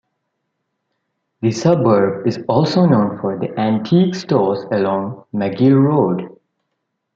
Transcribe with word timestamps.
The 1.41 1.51
suburb 1.51 2.25
is 2.25 2.39
also 2.47 2.87
known 2.87 3.19
for 3.19 3.37
the 3.37 3.55
antique 3.59 4.15
stores 4.15 4.63
along 4.71 5.25
Magill 5.31 5.77
Road. 5.79 6.27